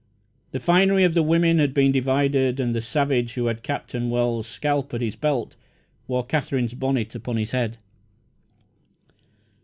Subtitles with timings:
[0.49, 4.51] The finery of the women had been divided, and the savage who had Captain Wells's
[4.51, 5.55] scalp at his belt
[6.07, 7.77] wore Katherine's bonnet upon his head.